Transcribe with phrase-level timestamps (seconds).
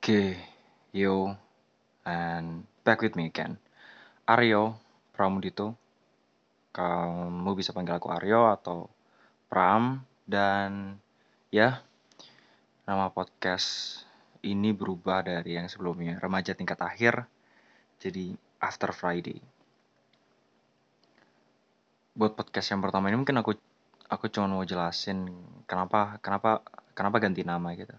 [0.00, 0.32] Oke,
[0.96, 1.36] yo,
[2.08, 3.60] and back with me again.
[4.24, 4.80] Aryo
[5.12, 5.76] Pramudito.
[6.72, 8.88] Kamu bisa panggil aku Aryo atau
[9.52, 10.96] Pram dan
[11.52, 11.84] ya
[12.88, 14.00] nama podcast
[14.40, 17.28] ini berubah dari yang sebelumnya remaja tingkat akhir
[18.00, 19.36] jadi After Friday.
[22.16, 23.52] Buat podcast yang pertama ini mungkin aku
[24.08, 25.28] aku cuma mau jelasin
[25.68, 26.64] kenapa kenapa
[26.96, 27.92] kenapa ganti nama gitu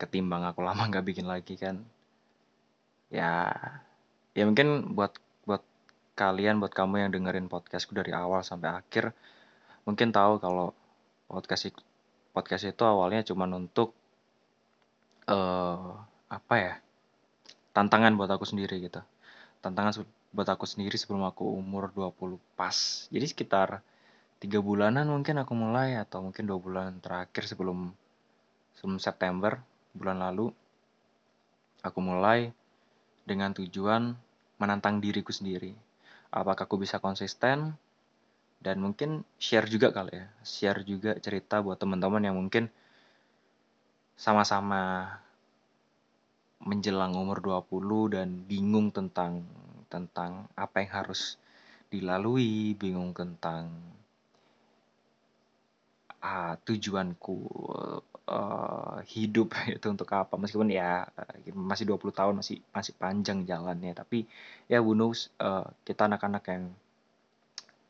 [0.00, 1.84] ketimbang aku lama nggak bikin lagi kan.
[3.12, 3.52] Ya
[4.32, 5.12] ya mungkin buat
[5.44, 5.62] buat
[6.16, 9.12] kalian buat kamu yang dengerin podcastku dari awal sampai akhir
[9.84, 10.72] mungkin tahu kalau
[11.28, 11.74] podcast
[12.32, 13.92] podcast itu awalnya cuma untuk
[15.28, 15.98] uh,
[16.30, 16.74] apa ya
[17.76, 19.02] tantangan buat aku sendiri gitu.
[19.60, 23.06] Tantangan buat aku sendiri sebelum aku umur 20 pas.
[23.10, 23.82] Jadi sekitar
[24.40, 27.92] tiga bulanan mungkin aku mulai atau mungkin dua bulan terakhir sebelum
[28.78, 29.60] sebelum September
[29.96, 30.52] bulan lalu
[31.80, 32.52] aku mulai
[33.24, 34.14] dengan tujuan
[34.60, 35.72] menantang diriku sendiri.
[36.30, 37.74] Apakah aku bisa konsisten
[38.60, 42.68] dan mungkin share juga kali ya, share juga cerita buat teman-teman yang mungkin
[44.20, 45.08] sama-sama
[46.60, 49.40] menjelang umur 20 dan bingung tentang
[49.88, 51.40] tentang apa yang harus
[51.90, 53.72] dilalui, bingung tentang
[56.22, 57.36] uh, tujuanku
[58.28, 58.69] uh,
[59.04, 60.34] hidup itu untuk apa?
[60.36, 63.92] Meskipun ya uh, masih 20 tahun masih masih panjang jalannya.
[63.96, 64.26] Tapi
[64.66, 66.64] ya who knows uh, kita anak-anak yang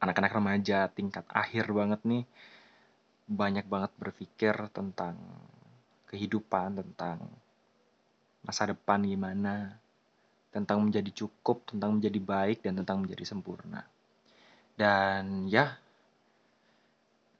[0.00, 2.24] anak-anak remaja tingkat akhir banget nih
[3.30, 5.14] banyak banget berpikir tentang
[6.08, 7.30] kehidupan tentang
[8.42, 9.76] masa depan gimana
[10.50, 13.86] tentang menjadi cukup tentang menjadi baik dan tentang menjadi sempurna.
[14.74, 15.78] Dan ya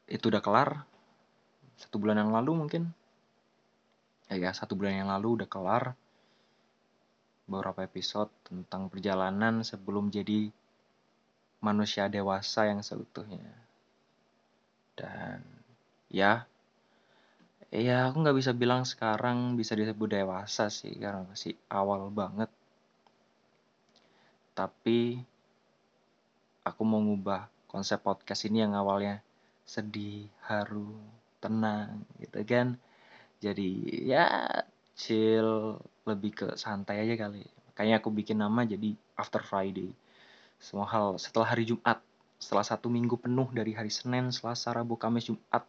[0.07, 0.87] itu udah kelar.
[1.75, 2.93] Satu bulan yang lalu mungkin
[4.31, 5.85] ya, ya satu bulan yang lalu udah kelar
[7.51, 10.55] beberapa episode tentang perjalanan sebelum jadi
[11.59, 13.51] manusia dewasa yang seutuhnya.
[14.95, 15.43] Dan
[16.07, 16.47] ya
[17.75, 22.51] ya aku nggak bisa bilang sekarang bisa disebut dewasa sih karena masih awal banget.
[24.55, 25.19] Tapi
[26.63, 29.19] aku mau ngubah konsep podcast ini yang awalnya
[29.67, 30.95] sedih haru
[31.39, 32.79] tenang gitu kan
[33.41, 33.69] jadi
[34.05, 34.25] ya
[34.93, 37.41] chill lebih ke santai aja kali.
[37.73, 39.97] Makanya aku bikin nama jadi After Friday.
[40.61, 42.05] Semua hal setelah hari Jumat.
[42.37, 45.65] Setelah satu minggu penuh dari hari Senin Selasa Rabu Kamis Jumat.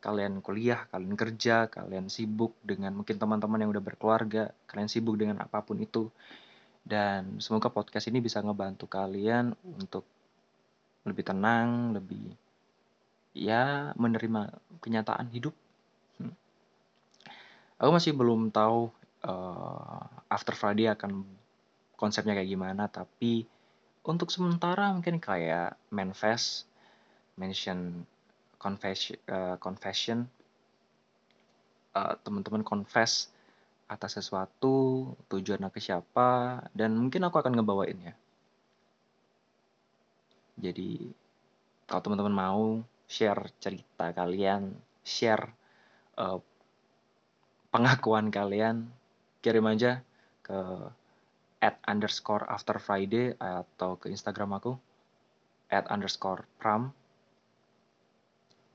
[0.00, 5.40] Kalian kuliah kalian kerja kalian sibuk dengan mungkin teman-teman yang udah berkeluarga kalian sibuk dengan
[5.44, 6.08] apa pun itu.
[6.84, 10.04] Dan semoga podcast ini bisa ngebantu kalian untuk
[11.04, 12.32] lebih tenang lebih
[13.36, 15.52] ya menerima kenyataan hidup.
[17.78, 18.90] Aku masih belum tahu
[19.26, 21.26] uh, After Friday akan
[21.98, 23.46] konsepnya kayak gimana, tapi
[24.04, 26.68] untuk sementara mungkin kayak manifest,
[27.34, 28.04] mention
[28.60, 30.28] confession, uh, confession
[31.94, 33.30] uh, teman-teman confess
[33.86, 38.14] atas sesuatu, tujuan ke siapa, dan mungkin aku akan ngebawain ya.
[40.58, 41.10] Jadi
[41.84, 42.64] kalau teman-teman mau
[43.10, 44.72] share cerita kalian,
[45.04, 45.52] share
[46.16, 46.40] uh,
[47.74, 48.86] pengakuan kalian,
[49.42, 50.06] kirim aja
[50.46, 50.54] ke
[51.58, 54.78] at underscore after Friday atau ke Instagram aku
[55.66, 56.94] at underscore pram.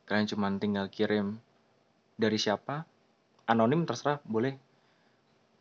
[0.03, 1.39] Kalian cuma tinggal kirim
[2.19, 2.83] dari siapa,
[3.47, 4.59] anonim terserah boleh.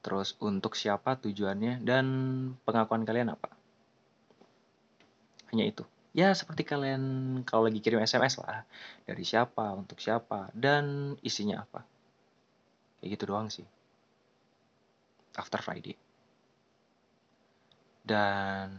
[0.02, 2.06] Terus untuk siapa tujuannya dan
[2.66, 3.54] pengakuan kalian apa.
[5.54, 7.02] Hanya itu ya seperti kalian
[7.46, 8.66] kalau lagi kirim SMS lah
[9.06, 11.84] dari siapa untuk siapa dan isinya apa
[12.98, 13.66] kayak gitu doang sih.
[15.38, 15.94] After Friday.
[18.02, 18.74] Dan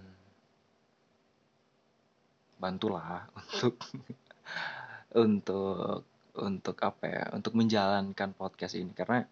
[2.59, 3.75] bantulah untuk
[5.15, 6.03] untuk
[6.39, 8.91] untuk apa ya untuk menjalankan podcast ini.
[8.91, 9.23] Karena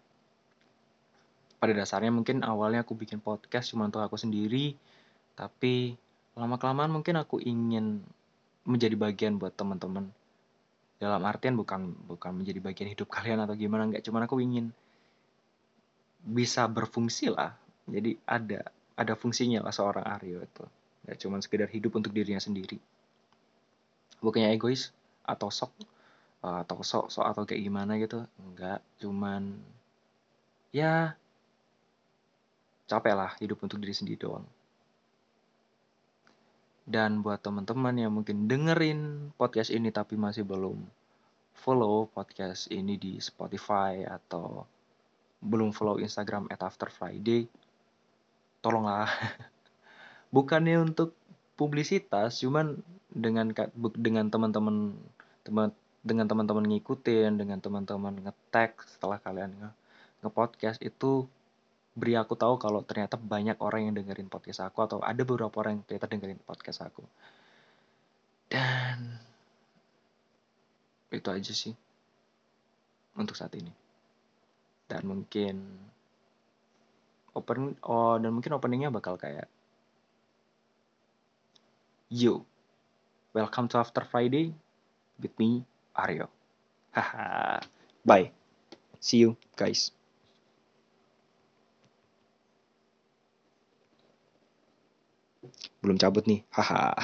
[1.58, 4.78] pada dasarnya mungkin awalnya aku bikin podcast cuma untuk aku sendiri
[5.34, 5.98] tapi
[6.38, 7.98] lama kelamaan mungkin aku ingin
[8.62, 10.06] menjadi bagian buat teman-teman
[10.98, 14.74] dalam artian bukan bukan menjadi bagian hidup kalian atau gimana nggak cuman aku ingin
[16.26, 17.54] bisa berfungsi lah.
[17.86, 18.66] Jadi ada
[18.98, 20.66] ada fungsinya lah seorang Aryo itu.
[21.06, 22.76] Nggak cuman sekedar hidup untuk dirinya sendiri.
[24.18, 24.90] Bukannya egois
[25.22, 25.70] atau sok
[26.42, 28.26] atau sok sok atau kayak gimana gitu.
[28.54, 29.54] Nggak cuman
[30.74, 31.14] ya
[32.90, 34.44] capek lah hidup untuk diri sendiri doang
[36.88, 40.80] dan buat teman-teman yang mungkin dengerin podcast ini tapi masih belum
[41.52, 44.64] follow podcast ini di Spotify atau
[45.44, 47.44] belum follow Instagram at After Friday,
[48.64, 49.06] tolonglah.
[50.34, 51.12] Bukannya untuk
[51.60, 52.80] publisitas, cuman
[53.12, 53.52] dengan
[53.94, 54.96] dengan teman-teman
[55.44, 55.68] teman
[56.00, 59.70] dengan teman-teman ngikutin, dengan teman-teman ngetek setelah kalian nge,
[60.24, 61.28] nge podcast itu
[61.98, 65.82] beri aku tahu kalau ternyata banyak orang yang dengerin podcast aku atau ada beberapa orang
[65.82, 67.02] yang ternyata dengerin podcast aku.
[68.46, 69.18] Dan
[71.10, 71.74] itu aja sih
[73.18, 73.74] untuk saat ini.
[74.86, 75.58] Dan mungkin
[77.34, 79.46] open oh dan mungkin openingnya bakal kayak
[82.08, 82.46] you
[83.36, 84.54] welcome to after Friday
[85.18, 85.66] with me
[85.98, 86.30] Aryo.
[86.94, 87.60] Haha.
[88.06, 88.30] Bye.
[89.02, 89.97] See you guys
[95.82, 96.94] belum cabut nih haha